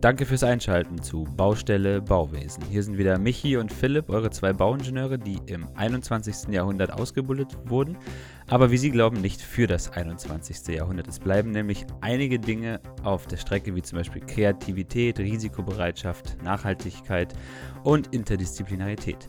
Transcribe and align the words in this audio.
danke 0.00 0.26
fürs 0.26 0.42
Einschalten 0.42 1.02
zu 1.02 1.24
Baustelle 1.36 2.02
Bauwesen. 2.02 2.62
Hier 2.70 2.82
sind 2.82 2.98
wieder 2.98 3.18
Michi 3.18 3.56
und 3.56 3.72
Philipp, 3.72 4.10
eure 4.10 4.30
zwei 4.30 4.52
Bauingenieure, 4.52 5.18
die 5.18 5.38
im 5.46 5.68
21. 5.74 6.52
Jahrhundert 6.52 6.92
ausgebildet 6.92 7.56
wurden, 7.64 7.96
aber 8.48 8.70
wie 8.70 8.78
sie 8.78 8.90
glauben, 8.90 9.20
nicht 9.20 9.40
für 9.40 9.66
das 9.66 9.90
21. 9.90 10.74
Jahrhundert. 10.74 11.08
Es 11.08 11.18
bleiben 11.18 11.50
nämlich 11.50 11.86
einige 12.00 12.38
Dinge 12.38 12.80
auf 13.02 13.26
der 13.26 13.36
Strecke, 13.36 13.74
wie 13.74 13.82
zum 13.82 13.98
Beispiel 13.98 14.22
Kreativität, 14.22 15.18
Risikobereitschaft, 15.18 16.42
Nachhaltigkeit 16.42 17.34
und 17.82 18.12
Interdisziplinarität. 18.14 19.28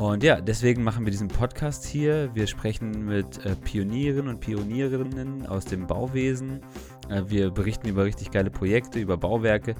Und 0.00 0.22
ja, 0.22 0.40
deswegen 0.40 0.82
machen 0.82 1.04
wir 1.04 1.10
diesen 1.10 1.28
Podcast 1.28 1.84
hier. 1.84 2.30
Wir 2.32 2.46
sprechen 2.46 3.04
mit 3.04 3.44
äh, 3.44 3.54
Pionieren 3.54 4.28
und 4.28 4.40
Pionierinnen 4.40 5.46
aus 5.46 5.66
dem 5.66 5.86
Bauwesen. 5.86 6.62
Äh, 7.10 7.24
wir 7.26 7.50
berichten 7.50 7.86
über 7.86 8.06
richtig 8.06 8.30
geile 8.30 8.50
Projekte, 8.50 8.98
über 8.98 9.18
Bauwerke. 9.18 9.74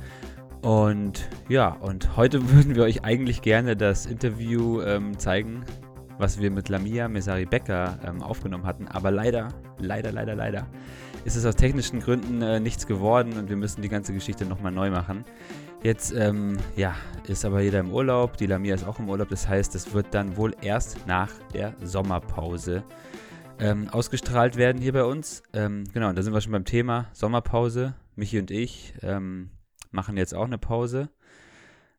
Und 0.61 1.27
ja, 1.49 1.69
und 1.69 2.19
heute 2.19 2.51
würden 2.53 2.75
wir 2.75 2.83
euch 2.83 3.03
eigentlich 3.03 3.41
gerne 3.41 3.79
das 3.79 4.05
Interview 4.05 4.83
ähm, 4.83 5.19
zeigen, 5.19 5.65
was 6.19 6.39
wir 6.39 6.51
mit 6.51 6.69
Lamia 6.69 7.09
Mesari 7.09 7.47
Becker 7.47 7.99
ähm, 8.07 8.23
aufgenommen 8.23 8.66
hatten. 8.66 8.89
Aber 8.89 9.11
leider, 9.11 9.49
leider, 9.79 10.13
leider, 10.13 10.35
leider 10.35 10.66
ist 11.25 11.37
es 11.37 11.47
aus 11.47 11.57
technischen 11.57 12.01
Gründen 12.01 12.43
äh, 12.43 12.61
nichts 12.61 12.87
geworden 12.87 13.39
und 13.39 13.49
wir 13.49 13.57
müssen 13.57 13.80
die 13.80 13.89
ganze 13.89 14.13
Geschichte 14.13 14.45
nochmal 14.45 14.73
neu 14.73 14.91
machen. 14.91 15.25
Jetzt, 15.83 16.12
ähm, 16.12 16.59
ja, 16.77 16.95
ist 17.27 17.45
aber 17.47 17.62
jeder 17.62 17.80
im 17.80 17.91
Urlaub, 17.91 18.37
die 18.37 18.45
Lamia 18.45 18.75
ist 18.75 18.87
auch 18.87 18.98
im 18.98 19.09
Urlaub, 19.09 19.30
das 19.30 19.48
heißt, 19.48 19.75
es 19.75 19.95
wird 19.95 20.09
dann 20.11 20.37
wohl 20.37 20.55
erst 20.61 21.07
nach 21.07 21.30
der 21.55 21.75
Sommerpause 21.83 22.84
ähm, 23.59 23.88
ausgestrahlt 23.88 24.57
werden 24.57 24.83
hier 24.83 24.93
bei 24.93 25.05
uns. 25.05 25.43
Ähm, 25.55 25.85
genau, 25.93 26.11
und 26.11 26.19
da 26.19 26.23
sind 26.23 26.35
wir 26.35 26.41
schon 26.43 26.52
beim 26.52 26.66
Thema 26.66 27.09
Sommerpause. 27.15 27.95
Michi 28.15 28.38
und 28.38 28.51
ich 28.51 28.93
ähm, 29.01 29.51
machen 29.90 30.18
jetzt 30.18 30.35
auch 30.35 30.45
eine 30.45 30.59
Pause. 30.59 31.09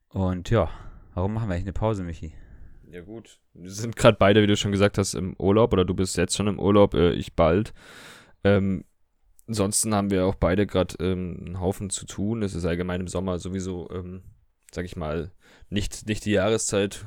Und 0.09 0.51
ja, 0.51 0.69
warum 1.15 1.33
machen 1.33 1.49
wir 1.49 1.55
eigentlich 1.55 1.65
eine 1.65 1.73
Pause, 1.73 2.03
Michi? 2.03 2.33
Ja 2.91 3.01
gut, 3.01 3.39
wir 3.53 3.71
sind 3.71 3.95
gerade 3.95 4.17
beide, 4.19 4.43
wie 4.43 4.47
du 4.47 4.57
schon 4.57 4.71
gesagt 4.71 4.99
hast, 4.99 5.15
im 5.15 5.35
Urlaub 5.39 5.73
oder 5.73 5.85
du 5.85 5.95
bist 5.95 6.17
jetzt 6.17 6.35
schon 6.35 6.47
im 6.47 6.59
Urlaub, 6.59 6.93
äh, 6.93 7.13
ich 7.13 7.35
bald. 7.35 7.73
Ähm, 8.43 8.83
ansonsten 9.47 9.93
haben 9.93 10.09
wir 10.11 10.25
auch 10.25 10.35
beide 10.35 10.67
gerade 10.67 10.95
ähm, 10.99 11.43
einen 11.45 11.59
Haufen 11.59 11.89
zu 11.89 12.05
tun. 12.05 12.43
Es 12.43 12.55
ist 12.55 12.65
allgemein 12.65 13.01
im 13.01 13.07
Sommer 13.07 13.39
sowieso, 13.39 13.89
ähm, 13.91 14.21
sag 14.71 14.85
ich 14.85 14.95
mal, 14.95 15.31
nicht, 15.69 16.07
nicht 16.07 16.25
die 16.25 16.31
Jahreszeit, 16.31 17.05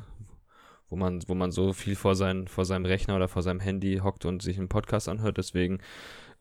wo 0.89 0.97
man, 0.97 1.23
wo 1.27 1.35
man 1.35 1.51
so 1.51 1.73
viel 1.73 1.97
vor, 1.97 2.15
sein, 2.15 2.49
vor 2.49 2.65
seinem 2.65 2.85
Rechner 2.85 3.17
oder 3.17 3.29
vor 3.29 3.43
seinem 3.43 3.61
Handy 3.61 4.01
hockt 4.03 4.25
und 4.25 4.43
sich 4.43 4.59
einen 4.59 4.69
Podcast 4.69 5.09
anhört. 5.09 5.39
Deswegen 5.39 5.81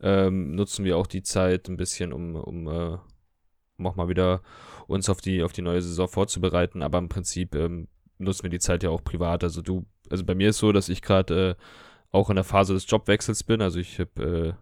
ähm, 0.00 0.54
nutzen 0.54 0.84
wir 0.84 0.96
auch 0.96 1.06
die 1.06 1.22
Zeit 1.22 1.68
ein 1.68 1.76
bisschen, 1.76 2.12
um, 2.12 2.36
um, 2.36 2.66
äh, 2.68 2.98
um 3.78 3.86
auch 3.86 3.96
mal 3.96 4.08
wieder 4.08 4.42
uns 4.86 5.08
auf 5.08 5.20
die, 5.20 5.42
auf 5.42 5.52
die 5.52 5.62
neue 5.62 5.82
Saison 5.82 6.08
vorzubereiten. 6.08 6.82
Aber 6.82 6.98
im 6.98 7.08
Prinzip 7.08 7.54
ähm, 7.54 7.88
nutzen 8.18 8.44
wir 8.44 8.50
die 8.50 8.58
Zeit 8.58 8.82
ja 8.82 8.90
auch 8.90 9.02
privat. 9.02 9.44
Also 9.44 9.62
du, 9.62 9.86
also 10.10 10.24
bei 10.24 10.34
mir 10.34 10.50
ist 10.50 10.58
so, 10.58 10.72
dass 10.72 10.88
ich 10.88 11.02
gerade 11.02 11.50
äh, 11.50 11.54
auch 12.10 12.30
in 12.30 12.36
der 12.36 12.44
Phase 12.44 12.74
des 12.74 12.88
Jobwechsels 12.88 13.42
bin. 13.42 13.60
Also 13.60 13.80
ich 13.80 13.98
habe 13.98 14.22
äh, 14.22 14.52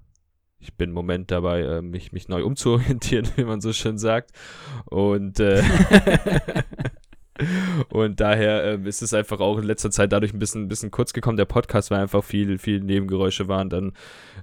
ich 0.62 0.74
bin 0.74 0.90
im 0.90 0.94
Moment 0.94 1.30
dabei, 1.30 1.62
äh, 1.62 1.82
mich, 1.82 2.12
mich 2.12 2.28
neu 2.28 2.44
umzuorientieren, 2.44 3.28
wie 3.36 3.44
man 3.44 3.60
so 3.60 3.72
schön 3.72 3.98
sagt. 3.98 4.30
Und, 4.86 5.40
äh, 5.40 5.62
und 7.90 8.20
daher 8.20 8.64
äh, 8.64 8.88
ist 8.88 9.02
es 9.02 9.12
einfach 9.12 9.40
auch 9.40 9.58
in 9.58 9.64
letzter 9.64 9.90
Zeit 9.90 10.12
dadurch 10.12 10.32
ein 10.32 10.38
bisschen, 10.38 10.62
ein 10.62 10.68
bisschen 10.68 10.92
kurz 10.92 11.12
gekommen, 11.12 11.36
der 11.36 11.46
Podcast, 11.46 11.90
weil 11.90 12.00
einfach 12.00 12.22
viel, 12.22 12.58
viel 12.58 12.80
Nebengeräusche 12.80 13.48
waren. 13.48 13.70
Dann 13.70 13.92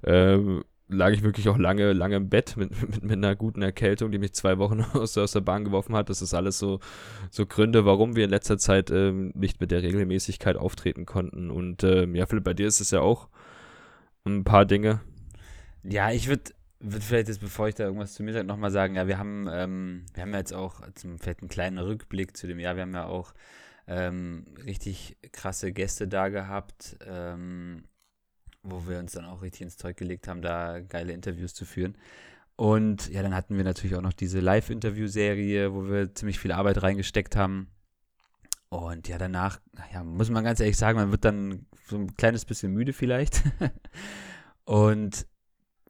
ähm, 0.03 0.65
lag 0.89 1.11
ich 1.11 1.23
wirklich 1.23 1.47
auch 1.47 1.57
lange, 1.57 1.93
lange 1.93 2.17
im 2.17 2.29
Bett 2.29 2.57
mit, 2.57 2.71
mit, 2.81 3.01
mit 3.01 3.13
einer 3.13 3.37
guten 3.37 3.61
Erkältung, 3.61 4.11
die 4.11 4.19
mich 4.19 4.33
zwei 4.33 4.57
Wochen 4.57 4.81
aus, 4.81 5.17
aus 5.17 5.31
der 5.31 5.39
Bahn 5.39 5.63
geworfen 5.63 5.95
hat. 5.95 6.09
Das 6.09 6.21
ist 6.21 6.33
alles 6.33 6.59
so, 6.59 6.81
so 7.31 7.45
Gründe, 7.45 7.85
warum 7.85 8.17
wir 8.17 8.25
in 8.25 8.29
letzter 8.29 8.57
Zeit 8.57 8.91
ähm, 8.91 9.31
nicht 9.35 9.61
mit 9.61 9.71
der 9.71 9.83
Regelmäßigkeit 9.83 10.57
auftreten 10.57 11.05
konnten. 11.05 11.49
Und 11.49 11.85
ähm, 11.85 12.13
ja, 12.13 12.25
Philipp, 12.25 12.43
bei 12.43 12.53
dir 12.53 12.67
ist 12.67 12.81
es 12.81 12.91
ja 12.91 12.99
auch 12.99 13.29
ein 14.25 14.43
paar 14.43 14.65
Dinge, 14.65 14.99
ja, 15.83 16.11
ich 16.11 16.27
würde 16.27 16.51
würd 16.79 17.03
vielleicht 17.03 17.27
jetzt, 17.27 17.41
bevor 17.41 17.67
ich 17.67 17.75
da 17.75 17.85
irgendwas 17.85 18.13
zu 18.13 18.23
mir 18.23 18.33
sage, 18.33 18.47
nochmal 18.47 18.71
sagen, 18.71 18.95
ja, 18.95 19.07
wir 19.07 19.17
haben, 19.17 19.47
ähm, 19.51 20.05
wir 20.13 20.23
haben 20.23 20.31
ja 20.31 20.39
jetzt 20.39 20.53
auch 20.53 20.81
zum, 20.95 21.19
vielleicht 21.19 21.41
einen 21.41 21.49
kleinen 21.49 21.77
Rückblick 21.77 22.37
zu 22.37 22.47
dem 22.47 22.59
Jahr, 22.59 22.75
wir 22.75 22.83
haben 22.83 22.93
ja 22.93 23.05
auch 23.05 23.33
ähm, 23.87 24.45
richtig 24.65 25.17
krasse 25.31 25.71
Gäste 25.73 26.07
da 26.07 26.29
gehabt, 26.29 26.97
ähm, 27.05 27.83
wo 28.63 28.87
wir 28.87 28.99
uns 28.99 29.13
dann 29.13 29.25
auch 29.25 29.41
richtig 29.41 29.61
ins 29.61 29.77
Zeug 29.77 29.97
gelegt 29.97 30.27
haben, 30.27 30.41
da 30.41 30.79
geile 30.79 31.13
Interviews 31.13 31.53
zu 31.53 31.65
führen. 31.65 31.97
Und 32.55 33.09
ja, 33.09 33.21
dann 33.23 33.33
hatten 33.33 33.55
wir 33.55 33.63
natürlich 33.63 33.95
auch 33.95 34.01
noch 34.01 34.13
diese 34.13 34.41
Live-Interview-Serie, 34.41 35.73
wo 35.73 35.87
wir 35.87 36.13
ziemlich 36.13 36.39
viel 36.39 36.51
Arbeit 36.51 36.83
reingesteckt 36.83 37.35
haben. 37.35 37.71
Und 38.67 39.07
ja, 39.07 39.17
danach, 39.17 39.59
ja, 39.93 40.03
muss 40.03 40.29
man 40.29 40.43
ganz 40.43 40.59
ehrlich 40.59 40.77
sagen, 40.77 40.99
man 40.99 41.11
wird 41.11 41.25
dann 41.25 41.65
so 41.87 41.95
ein 41.95 42.15
kleines 42.15 42.45
bisschen 42.45 42.73
müde 42.73 42.93
vielleicht. 42.93 43.43
und 44.65 45.25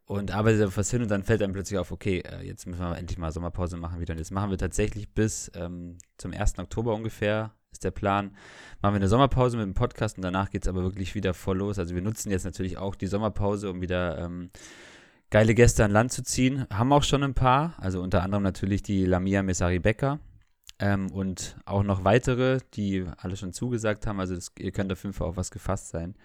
und 0.10 0.32
arbeitet 0.32 0.66
auf 0.66 0.76
was 0.76 0.90
hin 0.90 1.04
und 1.04 1.12
dann 1.12 1.22
fällt 1.22 1.44
einem 1.44 1.54
plötzlich 1.54 1.78
auf, 1.78 1.92
okay, 1.92 2.22
äh, 2.22 2.42
jetzt 2.42 2.66
müssen 2.66 2.82
wir 2.82 2.98
endlich 2.98 3.20
mal 3.20 3.32
Sommerpause 3.32 3.78
machen 3.78 4.00
wieder. 4.00 4.14
Und 4.14 4.18
jetzt 4.18 4.32
machen 4.32 4.50
wir 4.50 4.58
tatsächlich 4.58 5.14
bis 5.14 5.52
ähm, 5.54 6.00
zum 6.18 6.34
1. 6.34 6.58
Oktober 6.58 6.96
ungefähr, 6.96 7.54
ist 7.72 7.84
der 7.84 7.92
Plan, 7.92 8.36
machen 8.82 8.96
wir 8.96 9.02
eine 9.02 9.08
Sommerpause 9.08 9.56
mit 9.56 9.68
dem 9.68 9.76
Podcast 9.76 10.18
und 10.18 10.24
danach 10.24 10.50
geht 10.50 10.64
es 10.64 10.68
aber 10.68 10.82
wirklich 10.82 11.14
wieder 11.14 11.36
voll 11.36 11.60
los. 11.60 11.78
Also 11.78 11.94
wir 11.94 12.02
nutzen 12.02 12.32
jetzt 12.32 12.44
natürlich 12.44 12.80
auch 12.80 12.96
die 12.96 13.06
Sommerpause, 13.06 13.70
um 13.70 13.82
wieder 13.82 14.18
ähm, 14.18 14.50
geile 15.30 15.54
Gäste 15.54 15.86
an 15.86 15.92
Land 15.92 16.12
zu 16.12 16.24
ziehen. 16.24 16.66
Haben 16.74 16.92
auch 16.92 17.04
schon 17.04 17.22
ein 17.22 17.36
paar, 17.36 17.76
also 17.78 18.02
unter 18.02 18.24
anderem 18.24 18.42
natürlich 18.42 18.82
die 18.82 19.06
Lamia 19.06 19.44
Messari 19.44 19.78
Becker. 19.78 20.20
Ähm, 20.80 21.12
und 21.12 21.56
auch 21.66 21.84
noch 21.84 22.04
weitere, 22.04 22.62
die 22.74 23.06
alle 23.18 23.38
schon 23.38 23.54
zugesagt 23.54 24.08
haben. 24.08 24.20
Also 24.20 24.34
das, 24.34 24.54
ihr 24.58 24.72
könnt 24.72 24.92
auf 24.92 25.04
jeden 25.04 25.14
Fall 25.14 25.28
auf 25.28 25.38
was 25.38 25.52
gefasst 25.52 25.90
sein. 25.90 26.16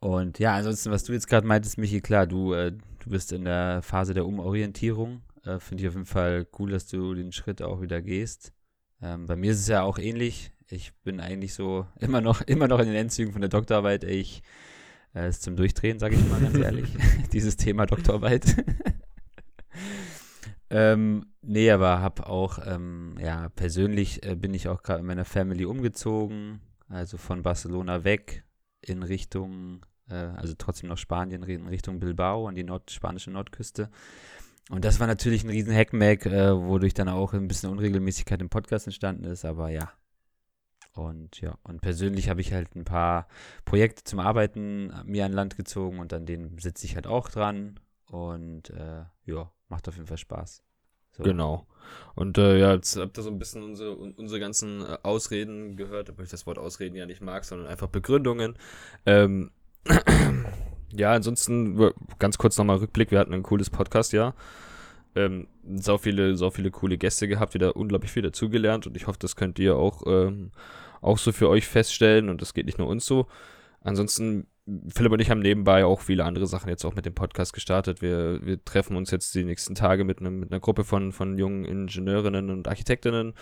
Und 0.00 0.38
ja, 0.38 0.54
ansonsten, 0.54 0.90
was 0.90 1.04
du 1.04 1.12
jetzt 1.12 1.28
gerade 1.28 1.46
meintest, 1.46 1.78
Michi, 1.78 2.00
klar, 2.00 2.26
du, 2.26 2.52
äh, 2.52 2.72
du 2.72 3.10
bist 3.10 3.32
in 3.32 3.44
der 3.44 3.82
Phase 3.82 4.14
der 4.14 4.26
Umorientierung. 4.26 5.22
Äh, 5.44 5.58
Finde 5.58 5.82
ich 5.82 5.88
auf 5.88 5.94
jeden 5.94 6.06
Fall 6.06 6.46
cool, 6.58 6.70
dass 6.70 6.86
du 6.86 7.14
den 7.14 7.32
Schritt 7.32 7.62
auch 7.62 7.80
wieder 7.80 8.00
gehst. 8.00 8.52
Ähm, 9.02 9.26
bei 9.26 9.36
mir 9.36 9.52
ist 9.52 9.60
es 9.60 9.68
ja 9.68 9.82
auch 9.82 9.98
ähnlich. 9.98 10.52
Ich 10.68 10.92
bin 11.02 11.20
eigentlich 11.20 11.54
so 11.54 11.86
immer 11.98 12.20
noch, 12.20 12.42
immer 12.42 12.68
noch 12.68 12.78
in 12.78 12.86
den 12.86 12.96
Endzügen 12.96 13.32
von 13.32 13.40
der 13.40 13.50
Doktorarbeit. 13.50 14.04
Ich 14.04 14.42
äh, 15.14 15.28
ist 15.28 15.42
zum 15.42 15.56
Durchdrehen, 15.56 15.98
sage 15.98 16.14
ich 16.14 16.28
mal 16.28 16.40
ganz 16.40 16.56
ehrlich. 16.58 16.88
Dieses 17.32 17.56
Thema 17.56 17.86
Doktorarbeit. 17.86 18.56
ähm, 20.70 21.26
nee, 21.42 21.70
aber 21.70 22.00
habe 22.00 22.28
auch, 22.28 22.60
ähm, 22.64 23.16
ja, 23.20 23.48
persönlich 23.48 24.24
äh, 24.24 24.36
bin 24.36 24.54
ich 24.54 24.68
auch 24.68 24.82
gerade 24.82 25.00
in 25.00 25.06
meiner 25.06 25.24
Family 25.24 25.64
umgezogen. 25.64 26.60
Also 26.88 27.16
von 27.16 27.42
Barcelona 27.42 28.04
weg 28.04 28.44
in 28.80 29.02
Richtung, 29.02 29.84
äh, 30.10 30.14
also 30.14 30.54
trotzdem 30.56 30.88
noch 30.88 30.98
Spanien, 30.98 31.42
in 31.42 31.66
Richtung 31.68 32.00
Bilbao, 32.00 32.46
an 32.46 32.54
die 32.54 32.64
Nord 32.64 32.90
spanische 32.90 33.30
Nordküste. 33.30 33.90
Und 34.70 34.84
das 34.84 35.00
war 35.00 35.06
natürlich 35.06 35.44
ein 35.44 35.50
riesen 35.50 35.74
Hackmack, 35.74 36.26
äh, 36.26 36.54
wodurch 36.54 36.94
dann 36.94 37.08
auch 37.08 37.32
ein 37.32 37.48
bisschen 37.48 37.70
Unregelmäßigkeit 37.70 38.40
im 38.40 38.50
Podcast 38.50 38.86
entstanden 38.86 39.24
ist, 39.24 39.44
aber 39.44 39.70
ja. 39.70 39.92
Und 40.92 41.40
ja, 41.40 41.56
und 41.62 41.80
persönlich 41.80 42.28
habe 42.28 42.40
ich 42.40 42.52
halt 42.52 42.74
ein 42.74 42.84
paar 42.84 43.28
Projekte 43.64 44.02
zum 44.04 44.18
Arbeiten 44.18 44.92
mir 45.04 45.24
an 45.24 45.32
Land 45.32 45.56
gezogen 45.56 46.00
und 46.00 46.12
an 46.12 46.26
denen 46.26 46.58
sitze 46.58 46.86
ich 46.86 46.96
halt 46.96 47.06
auch 47.06 47.28
dran. 47.30 47.78
Und 48.06 48.70
äh, 48.70 49.04
ja, 49.24 49.50
macht 49.68 49.88
auf 49.88 49.94
jeden 49.94 50.08
Fall 50.08 50.18
Spaß. 50.18 50.62
So. 51.12 51.22
Genau. 51.22 51.66
Und 52.14 52.36
äh, 52.38 52.58
ja, 52.58 52.74
jetzt 52.74 52.96
habt 52.96 53.18
ihr 53.18 53.22
so 53.22 53.30
ein 53.30 53.38
bisschen 53.38 53.62
unsere, 53.62 53.94
unsere 53.94 54.40
ganzen 54.40 54.82
äh, 54.82 54.98
Ausreden 55.02 55.76
gehört, 55.76 56.10
obwohl 56.10 56.24
ich 56.24 56.30
das 56.30 56.46
Wort 56.46 56.58
Ausreden 56.58 56.96
ja 56.96 57.06
nicht 57.06 57.22
mag, 57.22 57.44
sondern 57.44 57.68
einfach 57.68 57.88
Begründungen. 57.88 58.56
Ähm, 59.06 59.50
ja, 60.92 61.12
ansonsten 61.12 61.92
ganz 62.18 62.38
kurz 62.38 62.56
nochmal 62.58 62.78
Rückblick. 62.78 63.10
Wir 63.10 63.18
hatten 63.18 63.34
ein 63.34 63.42
cooles 63.42 63.70
Podcast, 63.70 64.12
ja. 64.12 64.34
Ähm, 65.14 65.48
so 65.76 65.98
viele, 65.98 66.36
so 66.36 66.50
viele 66.50 66.70
coole 66.70 66.98
Gäste 66.98 67.28
gehabt, 67.28 67.54
wieder 67.54 67.76
unglaublich 67.76 68.12
viel 68.12 68.22
dazugelernt 68.22 68.86
und 68.86 68.96
ich 68.96 69.06
hoffe, 69.06 69.18
das 69.18 69.36
könnt 69.36 69.58
ihr 69.58 69.76
auch, 69.76 70.02
ähm, 70.06 70.52
auch 71.00 71.18
so 71.18 71.32
für 71.32 71.48
euch 71.48 71.66
feststellen 71.66 72.28
und 72.28 72.42
das 72.42 72.54
geht 72.54 72.66
nicht 72.66 72.78
nur 72.78 72.88
uns 72.88 73.06
so. 73.06 73.26
Ansonsten 73.80 74.46
Philipp 74.94 75.12
und 75.12 75.20
ich 75.20 75.30
haben 75.30 75.40
nebenbei 75.40 75.84
auch 75.84 76.00
viele 76.00 76.24
andere 76.24 76.46
Sachen 76.46 76.68
jetzt 76.68 76.84
auch 76.84 76.94
mit 76.94 77.06
dem 77.06 77.14
Podcast 77.14 77.54
gestartet. 77.54 78.02
Wir, 78.02 78.44
wir 78.44 78.62
treffen 78.62 78.96
uns 78.96 79.10
jetzt 79.10 79.34
die 79.34 79.44
nächsten 79.44 79.74
Tage 79.74 80.04
mit, 80.04 80.20
ne, 80.20 80.30
mit 80.30 80.52
einer 80.52 80.60
Gruppe 80.60 80.84
von, 80.84 81.12
von 81.12 81.38
jungen 81.38 81.64
Ingenieurinnen 81.64 82.50
und 82.50 82.68
Architektinnen 82.68 83.32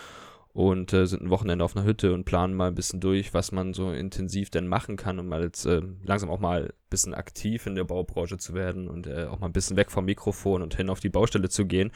und 0.57 0.95
äh, 0.95 1.07
sind 1.07 1.21
ein 1.21 1.29
Wochenende 1.29 1.63
auf 1.67 1.77
einer 1.77 1.85
Hütte 1.85 2.15
und 2.15 2.25
planen 2.25 2.55
mal 2.55 2.69
ein 2.69 2.75
bisschen 2.75 2.99
durch, 2.99 3.35
was 3.35 3.53
man 3.53 3.75
so 3.75 3.93
intensiv 3.93 4.49
denn 4.49 4.67
machen 4.67 4.97
kann, 4.97 5.19
um 5.19 5.31
jetzt 5.35 5.67
äh, 5.67 5.83
langsam 6.03 6.31
auch 6.31 6.41
mal 6.41 6.63
ein 6.65 6.73
bisschen 6.89 7.13
aktiv 7.13 7.67
in 7.67 7.75
der 7.75 7.85
Baubranche 7.85 8.39
zu 8.39 8.55
werden 8.55 8.89
und 8.89 9.07
äh, 9.07 9.27
auch 9.27 9.39
mal 9.39 9.49
ein 9.49 9.53
bisschen 9.53 9.77
weg 9.77 9.91
vom 9.91 10.07
Mikrofon 10.07 10.63
und 10.63 10.75
hin 10.75 10.89
auf 10.89 11.01
die 11.01 11.11
Baustelle 11.11 11.51
zu 11.51 11.67
gehen 11.67 11.93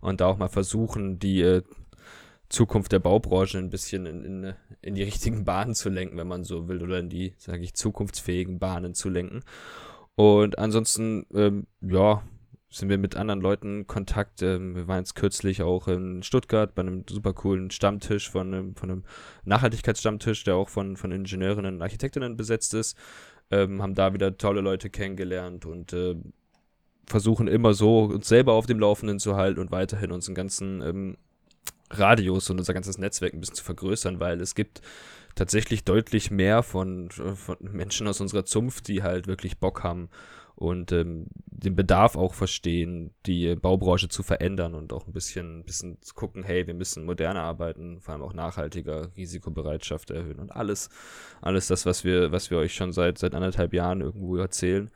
und 0.00 0.20
da 0.20 0.26
auch 0.26 0.38
mal 0.38 0.48
versuchen, 0.48 1.18
die 1.18 1.42
äh, 1.42 1.62
Zukunft 2.48 2.92
der 2.92 3.00
Baubranche 3.00 3.58
ein 3.58 3.70
bisschen 3.70 4.06
in, 4.06 4.24
in, 4.24 4.54
in 4.80 4.94
die 4.94 5.02
richtigen 5.02 5.44
Bahnen 5.44 5.74
zu 5.74 5.88
lenken, 5.88 6.16
wenn 6.16 6.28
man 6.28 6.44
so 6.44 6.68
will, 6.68 6.84
oder 6.84 7.00
in 7.00 7.08
die, 7.08 7.34
sage 7.36 7.64
ich, 7.64 7.74
zukunftsfähigen 7.74 8.60
Bahnen 8.60 8.94
zu 8.94 9.08
lenken. 9.08 9.42
Und 10.14 10.56
ansonsten, 10.60 11.26
ähm, 11.34 11.66
ja, 11.80 12.22
sind 12.74 12.88
wir 12.88 12.98
mit 12.98 13.16
anderen 13.16 13.40
Leuten 13.40 13.80
in 13.80 13.86
Kontakt. 13.86 14.42
Ähm, 14.42 14.74
wir 14.74 14.88
waren 14.88 14.98
jetzt 14.98 15.14
kürzlich 15.14 15.62
auch 15.62 15.86
in 15.86 16.22
Stuttgart 16.22 16.74
bei 16.74 16.82
einem 16.82 17.04
super 17.08 17.32
coolen 17.32 17.70
Stammtisch 17.70 18.30
von 18.30 18.52
einem, 18.52 18.74
von 18.74 18.90
einem 18.90 19.04
Nachhaltigkeitsstammtisch, 19.44 20.44
der 20.44 20.56
auch 20.56 20.68
von, 20.68 20.96
von 20.96 21.12
Ingenieurinnen 21.12 21.76
und 21.76 21.82
Architektinnen 21.82 22.36
besetzt 22.36 22.74
ist. 22.74 22.96
Ähm, 23.50 23.80
haben 23.80 23.94
da 23.94 24.12
wieder 24.12 24.36
tolle 24.36 24.60
Leute 24.60 24.90
kennengelernt 24.90 25.66
und 25.66 25.92
äh, 25.92 26.16
versuchen 27.06 27.46
immer 27.46 27.74
so, 27.74 28.04
uns 28.04 28.28
selber 28.28 28.54
auf 28.54 28.66
dem 28.66 28.80
Laufenden 28.80 29.20
zu 29.20 29.36
halten 29.36 29.60
und 29.60 29.70
weiterhin 29.70 30.10
unseren 30.10 30.34
ganzen 30.34 30.82
ähm, 30.82 31.16
Radius 31.90 32.50
und 32.50 32.58
unser 32.58 32.74
ganzes 32.74 32.98
Netzwerk 32.98 33.34
ein 33.34 33.40
bisschen 33.40 33.56
zu 33.56 33.64
vergrößern, 33.64 34.18
weil 34.18 34.40
es 34.40 34.54
gibt 34.54 34.80
tatsächlich 35.34 35.84
deutlich 35.84 36.30
mehr 36.30 36.62
von, 36.62 37.10
von 37.10 37.56
Menschen 37.60 38.06
aus 38.06 38.20
unserer 38.20 38.44
Zunft, 38.44 38.88
die 38.88 39.02
halt 39.02 39.26
wirklich 39.26 39.58
Bock 39.58 39.82
haben 39.82 40.08
und 40.56 40.92
ähm, 40.92 41.26
den 41.46 41.74
Bedarf 41.74 42.16
auch 42.16 42.34
verstehen, 42.34 43.12
die 43.26 43.56
Baubranche 43.56 44.08
zu 44.08 44.22
verändern 44.22 44.74
und 44.74 44.92
auch 44.92 45.06
ein 45.06 45.12
bisschen, 45.12 45.60
ein 45.60 45.64
bisschen 45.64 46.00
zu 46.00 46.14
gucken, 46.14 46.44
hey, 46.44 46.66
wir 46.66 46.74
müssen 46.74 47.04
moderner 47.04 47.42
arbeiten, 47.42 48.00
vor 48.00 48.14
allem 48.14 48.22
auch 48.22 48.34
nachhaltiger, 48.34 49.10
Risikobereitschaft 49.16 50.10
erhöhen 50.10 50.38
und 50.38 50.54
alles, 50.54 50.90
alles 51.40 51.66
das, 51.66 51.86
was 51.86 52.04
wir, 52.04 52.30
was 52.30 52.50
wir 52.50 52.58
euch 52.58 52.74
schon 52.74 52.92
seit, 52.92 53.18
seit 53.18 53.34
anderthalb 53.34 53.72
Jahren 53.72 54.00
irgendwo 54.00 54.36
erzählen. 54.36 54.90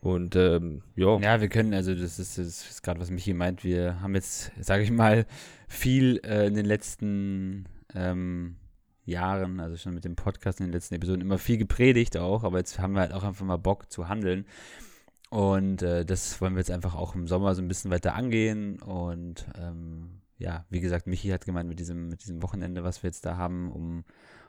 Und 0.00 0.34
ähm, 0.34 0.82
ja. 0.96 1.18
Ja, 1.20 1.40
wir 1.40 1.48
können, 1.48 1.74
also 1.74 1.94
das 1.94 2.18
ist, 2.18 2.38
das 2.38 2.70
ist 2.70 2.82
gerade, 2.82 3.00
was 3.00 3.10
Michi 3.10 3.34
meint, 3.34 3.62
wir 3.62 4.00
haben 4.00 4.14
jetzt, 4.14 4.50
sage 4.58 4.82
ich 4.82 4.90
mal, 4.90 5.26
viel 5.68 6.20
äh, 6.24 6.46
in 6.46 6.54
den 6.54 6.64
letzten 6.64 7.66
ähm, 7.94 8.56
Jahren, 9.10 9.60
also 9.60 9.76
schon 9.76 9.94
mit 9.94 10.04
dem 10.04 10.16
Podcast 10.16 10.60
in 10.60 10.66
den 10.66 10.72
letzten 10.72 10.94
Episoden, 10.94 11.20
immer 11.20 11.38
viel 11.38 11.58
gepredigt 11.58 12.16
auch, 12.16 12.44
aber 12.44 12.58
jetzt 12.58 12.78
haben 12.78 12.94
wir 12.94 13.00
halt 13.00 13.12
auch 13.12 13.24
einfach 13.24 13.44
mal 13.44 13.58
Bock 13.58 13.90
zu 13.90 14.08
handeln. 14.08 14.46
Und 15.30 15.82
äh, 15.82 16.04
das 16.04 16.40
wollen 16.40 16.54
wir 16.54 16.60
jetzt 16.60 16.72
einfach 16.72 16.94
auch 16.94 17.14
im 17.14 17.28
Sommer 17.28 17.54
so 17.54 17.62
ein 17.62 17.68
bisschen 17.68 17.90
weiter 17.90 18.14
angehen. 18.14 18.80
Und 18.82 19.46
ähm, 19.56 20.22
ja, 20.38 20.64
wie 20.70 20.80
gesagt, 20.80 21.06
Michi 21.06 21.28
hat 21.28 21.44
gemeint, 21.44 21.68
mit 21.68 21.78
diesem, 21.78 22.08
mit 22.08 22.22
diesem 22.22 22.42
Wochenende, 22.42 22.82
was 22.82 23.02
wir 23.02 23.08
jetzt 23.08 23.24
da 23.24 23.36
haben, 23.36 23.70
um, 23.70 24.04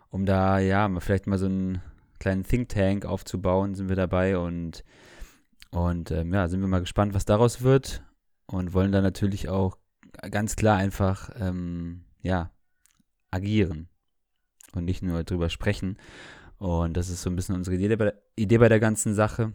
um 0.09 0.25
da, 0.25 0.57
ja, 0.57 0.89
vielleicht 0.99 1.27
mal 1.27 1.37
so 1.37 1.45
einen 1.45 1.81
kleinen 2.19 2.43
Think 2.43 2.69
Tank 2.69 3.05
aufzubauen, 3.05 3.75
sind 3.75 3.89
wir 3.89 3.95
dabei 3.95 4.37
und, 4.37 4.83
und 5.69 6.09
ähm, 6.11 6.33
ja, 6.33 6.47
sind 6.47 6.61
wir 6.61 6.67
mal 6.67 6.79
gespannt, 6.79 7.13
was 7.13 7.25
daraus 7.25 7.61
wird. 7.61 8.03
Und 8.47 8.73
wollen 8.73 8.91
da 8.91 9.01
natürlich 9.01 9.49
auch 9.49 9.77
ganz 10.31 10.55
klar 10.55 10.77
einfach, 10.77 11.29
ähm, 11.39 12.05
ja, 12.21 12.51
agieren 13.29 13.90
und 14.73 14.85
nicht 14.85 15.01
nur 15.01 15.23
drüber 15.23 15.49
sprechen. 15.49 15.97
Und 16.57 16.95
das 16.95 17.09
ist 17.09 17.21
so 17.21 17.29
ein 17.29 17.35
bisschen 17.35 17.55
unsere 17.55 17.75
Idee 17.75 17.95
bei, 17.95 18.05
der, 18.05 18.21
Idee 18.35 18.57
bei 18.59 18.69
der 18.69 18.79
ganzen 18.79 19.13
Sache. 19.13 19.53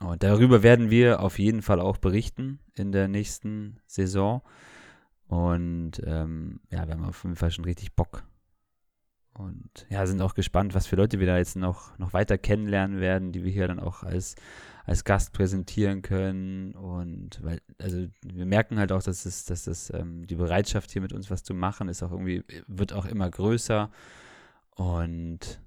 Und 0.00 0.22
darüber 0.22 0.62
werden 0.62 0.90
wir 0.90 1.20
auf 1.20 1.38
jeden 1.38 1.62
Fall 1.62 1.80
auch 1.80 1.98
berichten 1.98 2.60
in 2.74 2.92
der 2.92 3.08
nächsten 3.08 3.80
Saison. 3.86 4.42
Und 5.26 6.00
ähm, 6.04 6.60
ja, 6.70 6.86
wir 6.86 6.94
haben 6.94 7.04
auf 7.04 7.22
jeden 7.24 7.36
Fall 7.36 7.50
schon 7.50 7.64
richtig 7.64 7.94
Bock. 7.94 8.24
Und 9.32 9.86
ja, 9.88 10.06
sind 10.06 10.20
auch 10.22 10.34
gespannt, 10.34 10.74
was 10.74 10.86
für 10.86 10.96
Leute 10.96 11.20
wir 11.20 11.26
da 11.26 11.38
jetzt 11.38 11.56
noch, 11.56 11.96
noch 11.98 12.12
weiter 12.12 12.36
kennenlernen 12.36 13.00
werden, 13.00 13.32
die 13.32 13.44
wir 13.44 13.52
hier 13.52 13.68
dann 13.68 13.80
auch 13.80 14.02
als, 14.02 14.34
als 14.84 15.04
Gast 15.04 15.32
präsentieren 15.32 16.02
können. 16.02 16.74
Und 16.74 17.42
weil, 17.42 17.60
also 17.78 18.06
wir 18.22 18.46
merken 18.46 18.78
halt 18.78 18.92
auch, 18.92 19.02
dass 19.02 19.24
es, 19.24 19.44
dass 19.44 19.64
das, 19.64 19.90
ähm, 19.94 20.26
die 20.26 20.34
Bereitschaft 20.34 20.90
hier 20.90 21.00
mit 21.00 21.12
uns 21.12 21.30
was 21.30 21.44
zu 21.44 21.54
machen, 21.54 21.88
ist 21.88 22.02
auch 22.02 22.10
irgendwie, 22.10 22.44
wird 22.66 22.92
auch 22.92 23.06
immer 23.06 23.30
größer. 23.30 23.90
Und 24.74 25.60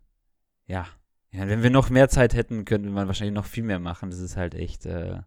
ja, 0.68 0.86
ja 1.32 1.48
wenn 1.48 1.64
wir 1.64 1.70
noch 1.70 1.90
mehr 1.90 2.10
Zeit 2.10 2.34
hätten, 2.34 2.66
könnte 2.66 2.90
man 2.90 3.08
wahrscheinlich 3.08 3.36
noch 3.36 3.46
viel 3.46 3.64
mehr 3.64 3.80
machen. 3.80 4.10
Das 4.10 4.20
ist 4.20 4.38
halt 4.38 4.56
echt, 4.56 4.86
äh, 4.86 5.22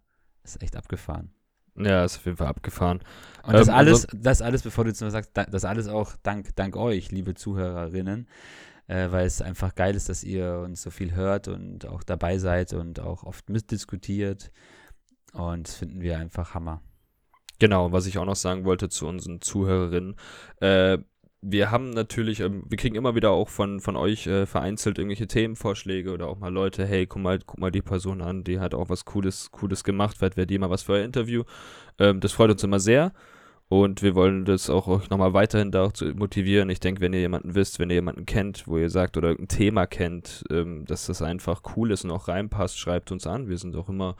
ist 0.44 0.62
echt 0.62 0.76
abgefahren. 0.76 1.32
Ja, 1.78 2.04
ist 2.04 2.18
auf 2.18 2.24
jeden 2.24 2.36
Fall 2.36 2.48
abgefahren. 2.48 3.00
Und 3.42 3.52
das 3.52 3.68
ähm, 3.68 3.74
alles, 3.74 4.06
also, 4.06 4.18
das 4.20 4.42
alles, 4.42 4.62
bevor 4.62 4.84
du 4.84 4.90
jetzt 4.90 5.00
noch 5.00 5.10
sagst, 5.10 5.30
das 5.34 5.64
alles 5.64 5.88
auch 5.88 6.12
dank, 6.22 6.54
dank 6.56 6.76
euch, 6.76 7.10
liebe 7.10 7.34
Zuhörerinnen 7.34 8.26
äh, 8.88 9.10
weil 9.10 9.26
es 9.26 9.42
einfach 9.42 9.74
geil 9.74 9.94
ist, 9.94 10.08
dass 10.08 10.24
ihr 10.24 10.60
uns 10.64 10.82
so 10.82 10.90
viel 10.90 11.14
hört 11.14 11.48
und 11.48 11.86
auch 11.86 12.02
dabei 12.02 12.38
seid 12.38 12.72
und 12.72 13.00
auch 13.00 13.24
oft 13.24 13.50
mitdiskutiert. 13.50 14.50
Und 15.32 15.68
das 15.68 15.76
finden 15.76 16.00
wir 16.00 16.18
einfach 16.18 16.54
Hammer. 16.54 16.80
Genau, 17.58 17.90
was 17.92 18.06
ich 18.06 18.18
auch 18.18 18.24
noch 18.24 18.36
sagen 18.36 18.64
wollte 18.64 18.88
zu 18.88 19.06
unseren 19.06 19.40
Zuhörerinnen. 19.40 20.16
Äh, 20.60 20.98
wir 21.42 21.70
haben 21.70 21.90
natürlich, 21.90 22.40
ähm, 22.40 22.64
wir 22.68 22.78
kriegen 22.78 22.96
immer 22.96 23.14
wieder 23.14 23.30
auch 23.30 23.48
von, 23.48 23.80
von 23.80 23.96
euch 23.96 24.26
äh, 24.26 24.46
vereinzelt 24.46 24.98
irgendwelche 24.98 25.26
Themenvorschläge 25.26 26.12
oder 26.12 26.28
auch 26.28 26.38
mal 26.38 26.52
Leute, 26.52 26.86
hey, 26.86 27.06
guck 27.06 27.22
mal, 27.22 27.38
guck 27.44 27.60
mal 27.60 27.70
die 27.70 27.82
Person 27.82 28.20
an, 28.20 28.44
die 28.44 28.58
hat 28.58 28.74
auch 28.74 28.88
was 28.88 29.04
Cooles, 29.04 29.50
Cooles 29.50 29.84
gemacht, 29.84 30.16
vielleicht 30.18 30.36
wäre 30.36 30.46
die 30.46 30.58
mal 30.58 30.70
was 30.70 30.82
für 30.82 30.96
ein 30.96 31.04
Interview. 31.04 31.44
Ähm, 31.98 32.20
das 32.20 32.32
freut 32.32 32.50
uns 32.50 32.64
immer 32.64 32.80
sehr. 32.80 33.12
Und 33.68 34.00
wir 34.02 34.14
wollen 34.14 34.44
das 34.44 34.70
auch 34.70 34.86
euch 34.86 35.10
nochmal 35.10 35.32
weiterhin 35.32 35.72
dazu 35.72 36.04
motivieren. 36.14 36.70
Ich 36.70 36.78
denke, 36.78 37.00
wenn 37.00 37.12
ihr 37.12 37.18
jemanden 37.18 37.56
wisst, 37.56 37.80
wenn 37.80 37.90
ihr 37.90 37.96
jemanden 37.96 38.24
kennt, 38.24 38.68
wo 38.68 38.78
ihr 38.78 38.90
sagt 38.90 39.16
oder 39.16 39.30
irgendein 39.30 39.56
Thema 39.56 39.86
kennt, 39.86 40.44
ähm, 40.50 40.84
dass 40.86 41.06
das 41.06 41.20
einfach 41.20 41.62
cool 41.76 41.90
ist 41.90 42.04
und 42.04 42.12
auch 42.12 42.28
reinpasst, 42.28 42.78
schreibt 42.78 43.10
uns 43.10 43.26
an. 43.26 43.48
Wir 43.48 43.58
sind 43.58 43.74
auch 43.74 43.88
immer 43.88 44.14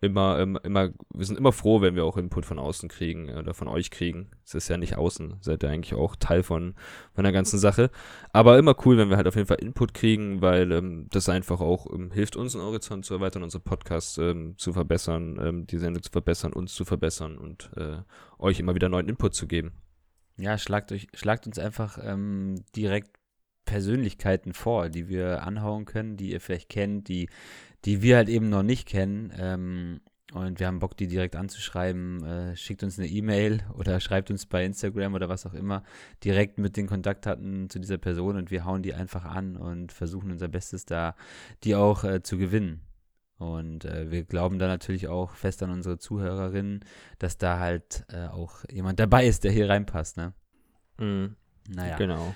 immer, 0.00 0.38
immer, 0.38 0.64
immer, 0.64 0.90
wir 1.12 1.26
sind 1.26 1.38
immer 1.38 1.52
froh, 1.52 1.80
wenn 1.80 1.96
wir 1.96 2.04
auch 2.04 2.16
Input 2.16 2.46
von 2.46 2.58
außen 2.58 2.88
kriegen 2.88 3.30
oder 3.30 3.54
von 3.54 3.68
euch 3.68 3.90
kriegen. 3.90 4.30
Es 4.44 4.54
ist 4.54 4.68
ja 4.68 4.76
nicht 4.76 4.96
außen, 4.96 5.38
seid 5.40 5.62
ihr 5.62 5.70
eigentlich 5.70 5.94
auch 5.94 6.14
Teil 6.16 6.42
von, 6.42 6.74
von 7.14 7.24
der 7.24 7.32
ganzen 7.32 7.58
Sache. 7.58 7.90
Aber 8.32 8.58
immer 8.58 8.76
cool, 8.84 8.96
wenn 8.96 9.10
wir 9.10 9.16
halt 9.16 9.26
auf 9.26 9.34
jeden 9.34 9.48
Fall 9.48 9.58
Input 9.60 9.94
kriegen, 9.94 10.40
weil 10.40 10.70
ähm, 10.72 11.08
das 11.10 11.28
einfach 11.28 11.60
auch 11.60 11.92
ähm, 11.92 12.12
hilft, 12.12 12.36
unseren 12.36 12.62
Horizont 12.62 13.04
zu 13.04 13.14
erweitern, 13.14 13.42
unseren 13.42 13.62
Podcast 13.62 14.18
ähm, 14.18 14.54
zu 14.56 14.72
verbessern, 14.72 15.38
ähm, 15.42 15.66
die 15.66 15.78
Sendung 15.78 16.02
zu 16.02 16.10
verbessern, 16.10 16.52
uns 16.52 16.74
zu 16.74 16.84
verbessern 16.84 17.36
und 17.36 17.70
äh, 17.76 17.98
euch 18.38 18.60
immer 18.60 18.74
wieder 18.74 18.88
neuen 18.88 19.08
Input 19.08 19.34
zu 19.34 19.48
geben. 19.48 19.72
Ja, 20.36 20.56
schlagt, 20.56 20.92
euch, 20.92 21.08
schlagt 21.14 21.48
uns 21.48 21.58
einfach 21.58 21.98
ähm, 22.00 22.62
direkt 22.76 23.17
Persönlichkeiten 23.68 24.54
vor, 24.54 24.88
die 24.88 25.08
wir 25.08 25.42
anhauen 25.42 25.84
können, 25.84 26.16
die 26.16 26.32
ihr 26.32 26.40
vielleicht 26.40 26.70
kennt, 26.70 27.08
die 27.08 27.28
die 27.84 28.02
wir 28.02 28.16
halt 28.16 28.28
eben 28.28 28.48
noch 28.48 28.62
nicht 28.62 28.88
kennen. 28.88 29.32
Ähm, 29.36 30.00
und 30.34 30.60
wir 30.60 30.66
haben 30.66 30.78
Bock, 30.78 30.96
die 30.96 31.06
direkt 31.06 31.36
anzuschreiben. 31.36 32.24
Äh, 32.24 32.56
schickt 32.56 32.82
uns 32.82 32.98
eine 32.98 33.08
E-Mail 33.08 33.62
oder 33.74 34.00
schreibt 34.00 34.30
uns 34.30 34.46
bei 34.46 34.64
Instagram 34.64 35.14
oder 35.14 35.28
was 35.28 35.46
auch 35.46 35.54
immer 35.54 35.82
direkt 36.24 36.58
mit 36.58 36.76
den 36.76 36.86
Kontaktdaten 36.86 37.70
zu 37.70 37.78
dieser 37.78 37.98
Person 37.98 38.36
und 38.36 38.50
wir 38.50 38.64
hauen 38.64 38.82
die 38.82 38.94
einfach 38.94 39.24
an 39.24 39.56
und 39.56 39.92
versuchen 39.92 40.30
unser 40.30 40.48
Bestes 40.48 40.84
da, 40.84 41.14
die 41.64 41.74
auch 41.74 42.04
äh, 42.04 42.22
zu 42.22 42.36
gewinnen. 42.36 42.82
Und 43.38 43.84
äh, 43.84 44.10
wir 44.10 44.24
glauben 44.24 44.58
da 44.58 44.66
natürlich 44.66 45.06
auch 45.06 45.34
fest 45.34 45.62
an 45.62 45.70
unsere 45.70 45.98
Zuhörerinnen, 45.98 46.84
dass 47.20 47.38
da 47.38 47.60
halt 47.60 48.04
äh, 48.08 48.26
auch 48.26 48.64
jemand 48.70 48.98
dabei 48.98 49.26
ist, 49.26 49.44
der 49.44 49.52
hier 49.52 49.68
reinpasst, 49.68 50.16
ne? 50.16 50.34
Mhm. 50.98 51.36
Naja. 51.68 51.96
Genau. 51.96 52.34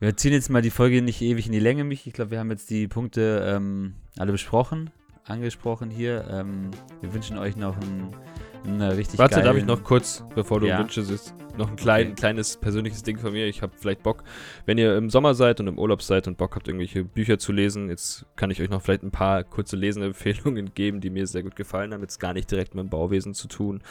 Wir 0.00 0.16
ziehen 0.16 0.32
jetzt 0.32 0.48
mal 0.48 0.62
die 0.62 0.70
Folge 0.70 1.02
nicht 1.02 1.20
ewig 1.20 1.44
in 1.44 1.52
die 1.52 1.60
Länge, 1.60 1.84
mich. 1.84 2.06
Ich 2.06 2.14
glaube, 2.14 2.30
wir 2.30 2.38
haben 2.38 2.50
jetzt 2.50 2.70
die 2.70 2.88
Punkte 2.88 3.44
ähm, 3.46 3.92
alle 4.16 4.32
besprochen, 4.32 4.88
angesprochen 5.24 5.90
hier. 5.90 6.26
Ähm, 6.30 6.70
wir 7.02 7.12
wünschen 7.12 7.36
euch 7.36 7.54
noch 7.54 7.76
einen, 7.76 8.16
einen 8.64 8.82
richtig 8.82 9.18
Warte, 9.18 9.36
geilen... 9.36 9.46
darf 9.46 9.56
ich 9.56 9.64
noch 9.64 9.82
kurz, 9.82 10.24
bevor 10.34 10.60
du 10.60 10.68
ja. 10.68 10.78
Wünsche 10.78 11.02
siehst, 11.02 11.34
noch 11.56 11.70
ein 11.70 11.76
klein, 11.76 12.08
okay. 12.08 12.14
kleines 12.16 12.56
persönliches 12.56 13.02
Ding 13.02 13.18
von 13.18 13.32
mir. 13.32 13.46
Ich 13.46 13.62
habe 13.62 13.72
vielleicht 13.76 14.02
Bock, 14.02 14.24
wenn 14.66 14.78
ihr 14.78 14.96
im 14.96 15.10
Sommer 15.10 15.34
seid 15.34 15.60
und 15.60 15.66
im 15.66 15.78
Urlaub 15.78 16.02
seid 16.02 16.26
und 16.26 16.38
Bock 16.38 16.56
habt, 16.56 16.66
irgendwelche 16.68 17.04
Bücher 17.04 17.38
zu 17.38 17.52
lesen, 17.52 17.88
jetzt 17.88 18.26
kann 18.36 18.50
ich 18.50 18.60
euch 18.60 18.70
noch 18.70 18.82
vielleicht 18.82 19.02
ein 19.02 19.10
paar 19.10 19.44
kurze 19.44 19.76
Lesenempfehlungen 19.76 20.74
geben, 20.74 21.00
die 21.00 21.10
mir 21.10 21.26
sehr 21.26 21.42
gut 21.42 21.56
gefallen 21.56 21.92
haben. 21.92 22.00
Jetzt 22.02 22.18
gar 22.18 22.32
nicht 22.32 22.50
direkt 22.50 22.74
mit 22.74 22.84
dem 22.84 22.90
Bauwesen 22.90 23.34
zu 23.34 23.48
tun, 23.48 23.82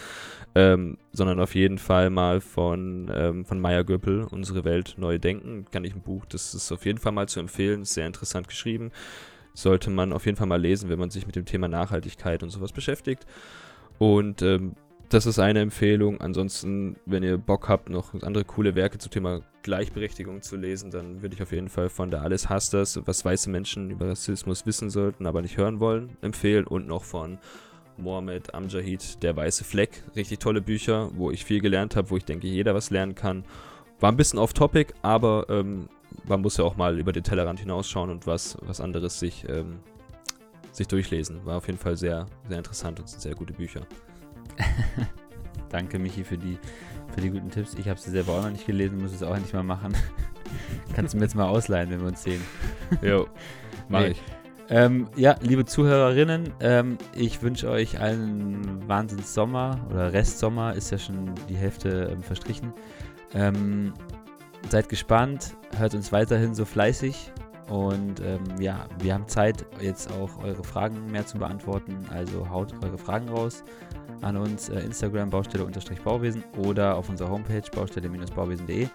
ähm, 0.55 0.97
sondern 1.11 1.39
auf 1.39 1.55
jeden 1.55 1.77
Fall 1.77 2.09
mal 2.09 2.41
von, 2.41 3.11
ähm, 3.13 3.45
von 3.45 3.59
Maya 3.59 3.83
Göppel, 3.83 4.27
Unsere 4.29 4.65
Welt 4.65 4.95
neu 4.97 5.19
denken. 5.19 5.65
Kann 5.71 5.83
ich 5.83 5.95
ein 5.95 6.01
Buch, 6.01 6.25
das 6.25 6.53
ist 6.53 6.71
auf 6.71 6.85
jeden 6.85 6.99
Fall 6.99 7.11
mal 7.11 7.27
zu 7.27 7.39
empfehlen, 7.39 7.83
ist 7.83 7.93
sehr 7.93 8.07
interessant 8.07 8.47
geschrieben. 8.47 8.91
Sollte 9.53 9.89
man 9.89 10.13
auf 10.13 10.25
jeden 10.25 10.37
Fall 10.37 10.47
mal 10.47 10.61
lesen, 10.61 10.89
wenn 10.89 10.99
man 10.99 11.09
sich 11.09 11.25
mit 11.25 11.35
dem 11.35 11.45
Thema 11.45 11.67
Nachhaltigkeit 11.67 12.43
und 12.43 12.49
sowas 12.49 12.71
beschäftigt. 12.71 13.25
Und 13.99 14.41
ähm, 14.41 14.75
das 15.09 15.25
ist 15.25 15.39
eine 15.39 15.59
Empfehlung. 15.59 16.21
Ansonsten, 16.21 16.95
wenn 17.05 17.21
ihr 17.21 17.37
Bock 17.37 17.67
habt, 17.67 17.89
noch 17.89 18.13
andere 18.21 18.45
coole 18.45 18.75
Werke 18.75 18.97
zum 18.97 19.11
Thema 19.11 19.41
Gleichberechtigung 19.61 20.41
zu 20.41 20.55
lesen, 20.55 20.89
dann 20.89 21.21
würde 21.21 21.35
ich 21.35 21.41
auf 21.41 21.51
jeden 21.51 21.69
Fall 21.69 21.89
von 21.89 22.09
der 22.09 22.21
Alles 22.21 22.49
hasst 22.49 22.73
das, 22.73 22.99
was 23.05 23.25
weiße 23.25 23.49
Menschen 23.49 23.91
über 23.91 24.07
Rassismus 24.07 24.65
wissen 24.65 24.89
sollten, 24.89 25.27
aber 25.27 25.41
nicht 25.41 25.57
hören 25.57 25.79
wollen, 25.79 26.17
empfehlen. 26.21 26.65
Und 26.65 26.87
noch 26.87 27.03
von 27.03 27.37
Mohamed 27.97 28.53
Amjahid, 28.53 29.21
Der 29.21 29.35
weiße 29.35 29.63
Fleck. 29.63 30.03
Richtig 30.15 30.39
tolle 30.39 30.61
Bücher, 30.61 31.09
wo 31.15 31.31
ich 31.31 31.43
viel 31.43 31.59
gelernt 31.59 31.95
habe, 31.95 32.09
wo 32.09 32.17
ich 32.17 32.25
denke, 32.25 32.47
jeder 32.47 32.73
was 32.73 32.89
lernen 32.89 33.15
kann. 33.15 33.43
War 33.99 34.11
ein 34.11 34.17
bisschen 34.17 34.39
off-topic, 34.39 34.93
aber 35.01 35.45
ähm, 35.49 35.89
man 36.27 36.41
muss 36.41 36.57
ja 36.57 36.63
auch 36.63 36.77
mal 36.77 36.97
über 36.97 37.11
den 37.11 37.23
Tellerrand 37.23 37.59
hinausschauen 37.59 38.09
und 38.09 38.27
was, 38.27 38.57
was 38.61 38.79
anderes 38.79 39.19
sich, 39.19 39.45
ähm, 39.49 39.79
sich 40.71 40.87
durchlesen. 40.87 41.45
War 41.45 41.57
auf 41.57 41.67
jeden 41.67 41.79
Fall 41.79 41.97
sehr, 41.97 42.25
sehr 42.47 42.57
interessant 42.57 42.99
und 42.99 43.09
sind 43.09 43.21
sehr 43.21 43.35
gute 43.35 43.53
Bücher. 43.53 43.81
Danke, 45.69 45.99
Michi, 45.99 46.23
für 46.23 46.37
die, 46.37 46.57
für 47.13 47.21
die 47.21 47.29
guten 47.29 47.49
Tipps. 47.49 47.75
Ich 47.75 47.87
habe 47.87 47.99
sie 47.99 48.09
selber 48.09 48.33
auch 48.33 48.43
noch 48.43 48.51
nicht 48.51 48.65
gelesen, 48.65 48.99
muss 48.99 49.13
es 49.13 49.23
auch 49.23 49.35
endlich 49.35 49.53
mal 49.53 49.63
machen. 49.63 49.93
Kannst 50.95 51.13
du 51.13 51.17
mir 51.17 51.25
jetzt 51.25 51.35
mal 51.35 51.47
ausleihen, 51.47 51.89
wenn 51.91 52.01
wir 52.01 52.07
uns 52.07 52.23
sehen? 52.23 52.41
Jo, 53.01 53.27
mach 53.87 54.01
nee. 54.01 54.07
ich. 54.09 54.21
Ähm, 54.71 55.07
ja, 55.15 55.35
liebe 55.41 55.65
Zuhörerinnen, 55.65 56.53
ähm, 56.59 56.97
ich 57.15 57.41
wünsche 57.41 57.69
euch 57.69 57.99
einen 57.99 58.87
Wahnsinns 58.87 59.33
Sommer 59.33 59.79
oder 59.89 60.13
Restsommer, 60.13 60.75
ist 60.75 60.91
ja 60.91 60.99
schon 60.99 61.33
die 61.47 61.55
Hälfte 61.55 62.09
ähm, 62.11 62.21
verstrichen. 62.21 62.73
Ähm, 63.33 63.93
seid 64.69 64.87
gespannt, 64.89 65.55
hört 65.77 65.95
uns 65.95 66.11
weiterhin 66.11 66.53
so 66.53 66.65
fleißig 66.65 67.31
und 67.69 68.19
ähm, 68.21 68.43
ja, 68.59 68.87
wir 68.99 69.13
haben 69.13 69.27
Zeit, 69.27 69.65
jetzt 69.79 70.11
auch 70.13 70.43
eure 70.43 70.63
Fragen 70.63 71.05
mehr 71.11 71.25
zu 71.25 71.37
beantworten. 71.37 71.97
Also 72.11 72.49
haut 72.49 72.73
eure 72.83 72.97
Fragen 72.97 73.29
raus 73.29 73.63
an 74.21 74.37
uns, 74.37 74.69
äh, 74.69 74.79
Instagram 74.79 75.29
Baustelle-Bauwesen 75.29 76.43
oder 76.57 76.95
auf 76.95 77.09
unserer 77.09 77.29
Homepage 77.29 77.61
baustelle-bauwesen.de. 77.71 78.87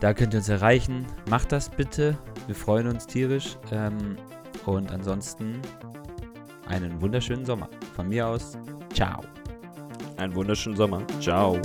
Da 0.00 0.12
könnt 0.12 0.34
ihr 0.34 0.38
uns 0.38 0.48
erreichen. 0.50 1.06
Macht 1.30 1.52
das 1.52 1.70
bitte. 1.70 2.18
Wir 2.46 2.54
freuen 2.54 2.86
uns 2.86 3.06
tierisch. 3.06 3.56
Ähm, 3.72 4.16
und 4.66 4.92
ansonsten 4.92 5.60
einen 6.68 7.00
wunderschönen 7.00 7.46
Sommer. 7.46 7.68
Von 7.94 8.08
mir 8.08 8.26
aus, 8.26 8.58
ciao. 8.92 9.22
Einen 10.18 10.34
wunderschönen 10.34 10.76
Sommer. 10.76 11.02
Ciao. 11.20 11.58